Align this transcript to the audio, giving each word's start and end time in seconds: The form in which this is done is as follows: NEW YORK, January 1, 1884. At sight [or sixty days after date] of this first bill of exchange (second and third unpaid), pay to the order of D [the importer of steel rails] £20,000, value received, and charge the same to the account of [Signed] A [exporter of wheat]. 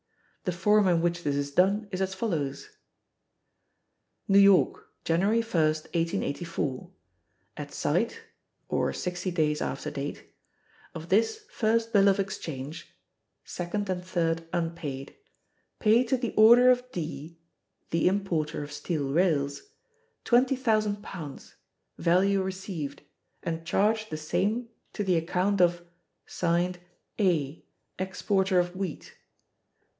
The 0.45 0.51
form 0.51 0.87
in 0.87 1.01
which 1.03 1.21
this 1.21 1.35
is 1.35 1.51
done 1.51 1.87
is 1.91 2.01
as 2.01 2.15
follows: 2.15 2.69
NEW 4.27 4.39
YORK, 4.39 4.87
January 5.05 5.41
1, 5.41 5.53
1884. 5.61 6.89
At 7.55 7.71
sight 7.71 8.21
[or 8.67 8.91
sixty 8.93 9.29
days 9.29 9.61
after 9.61 9.91
date] 9.91 10.33
of 10.95 11.09
this 11.09 11.45
first 11.51 11.93
bill 11.93 12.07
of 12.07 12.19
exchange 12.19 12.97
(second 13.45 13.87
and 13.91 14.03
third 14.03 14.47
unpaid), 14.51 15.15
pay 15.77 16.03
to 16.05 16.17
the 16.17 16.33
order 16.35 16.71
of 16.71 16.91
D 16.91 17.39
[the 17.91 18.07
importer 18.07 18.63
of 18.63 18.71
steel 18.71 19.09
rails] 19.13 19.69
£20,000, 20.25 21.53
value 21.99 22.41
received, 22.41 23.03
and 23.43 23.63
charge 23.63 24.09
the 24.09 24.17
same 24.17 24.69
to 24.93 25.03
the 25.03 25.15
account 25.17 25.61
of 25.61 25.83
[Signed] 26.25 26.79
A 27.19 27.63
[exporter 27.99 28.57
of 28.59 28.75
wheat]. 28.75 29.13